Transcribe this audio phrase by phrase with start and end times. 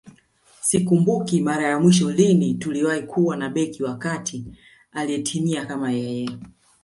[0.61, 4.45] Sikumbuki mara ya mwisho lini tuliwahi kuwa na beki wa kati
[4.91, 6.29] aliyetimia kama yeye